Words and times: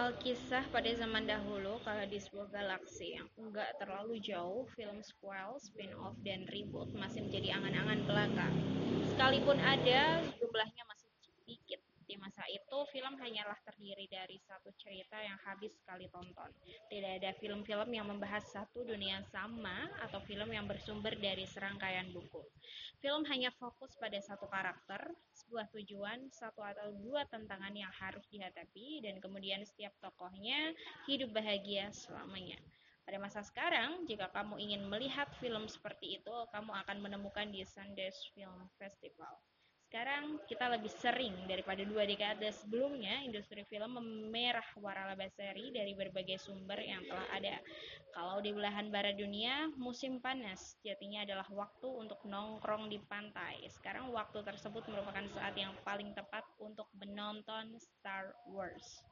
Alkisah 0.00 0.64
pada 0.72 0.88
zaman 0.96 1.28
dahulu, 1.28 1.76
kala 1.84 2.08
di 2.08 2.16
sebuah 2.16 2.48
galaksi 2.48 3.20
yang 3.20 3.28
enggak 3.36 3.68
terlalu 3.76 4.16
jauh, 4.24 4.64
film 4.72 4.96
sequel, 5.04 5.60
spin-off, 5.60 6.16
dan 6.24 6.48
reboot 6.48 6.88
masih 6.96 7.20
menjadi 7.28 7.60
angan-angan 7.60 8.00
belaka. 8.08 8.48
Sekalipun 9.12 9.60
ada, 9.60 10.24
jumlahnya 10.40 10.82
masih 10.88 10.99
itu, 12.50 12.78
film 12.90 13.14
hanyalah 13.16 13.56
terdiri 13.62 14.10
dari 14.10 14.36
satu 14.42 14.74
cerita 14.74 15.16
yang 15.22 15.38
habis 15.46 15.70
sekali 15.78 16.10
tonton. 16.10 16.50
Tidak 16.90 17.12
ada 17.22 17.30
film-film 17.38 17.90
yang 17.94 18.10
membahas 18.10 18.42
satu 18.50 18.82
dunia 18.82 19.22
sama 19.30 19.86
atau 20.02 20.18
film 20.26 20.50
yang 20.50 20.66
bersumber 20.66 21.14
dari 21.14 21.46
serangkaian 21.46 22.10
buku. 22.10 22.42
Film 22.98 23.24
hanya 23.30 23.48
fokus 23.56 23.96
pada 23.96 24.20
satu 24.20 24.44
karakter, 24.50 25.14
sebuah 25.32 25.72
tujuan, 25.72 26.28
satu 26.34 26.60
atau 26.60 26.92
dua 27.00 27.24
tantangan 27.30 27.72
yang 27.72 27.90
harus 27.96 28.26
dihadapi, 28.28 29.00
dan 29.06 29.22
kemudian 29.22 29.64
setiap 29.64 29.94
tokohnya 30.04 30.76
hidup 31.08 31.32
bahagia 31.32 31.88
selamanya. 31.96 32.60
Pada 33.10 33.16
masa 33.16 33.40
sekarang, 33.42 34.06
jika 34.06 34.30
kamu 34.30 34.60
ingin 34.60 34.86
melihat 34.86 35.26
film 35.42 35.66
seperti 35.66 36.20
itu, 36.20 36.34
kamu 36.54 36.70
akan 36.84 36.98
menemukan 37.02 37.48
di 37.50 37.64
Sundance 37.66 38.22
Film 38.36 38.68
Festival. 38.78 39.34
Sekarang 39.90 40.38
kita 40.46 40.70
lebih 40.70 40.86
sering 41.02 41.34
daripada 41.50 41.82
dua 41.82 42.06
dekade 42.06 42.46
sebelumnya, 42.54 43.26
industri 43.26 43.66
film 43.66 43.98
memerah 43.98 44.62
waralaba 44.78 45.26
seri 45.34 45.74
dari 45.74 45.98
berbagai 45.98 46.38
sumber 46.38 46.78
yang 46.78 47.02
telah 47.10 47.26
ada. 47.34 47.58
Kalau 48.14 48.38
di 48.38 48.54
belahan 48.54 48.86
barat 48.94 49.18
dunia, 49.18 49.66
musim 49.74 50.22
panas 50.22 50.78
jatinya 50.86 51.26
adalah 51.26 51.42
waktu 51.50 51.90
untuk 51.90 52.22
nongkrong 52.22 52.86
di 52.86 53.02
pantai. 53.02 53.66
Sekarang 53.66 54.14
waktu 54.14 54.46
tersebut 54.46 54.86
merupakan 54.86 55.26
saat 55.34 55.58
yang 55.58 55.74
paling 55.82 56.14
tepat 56.14 56.46
untuk 56.62 56.86
menonton 56.94 57.74
Star 57.82 58.30
Wars. 58.46 59.02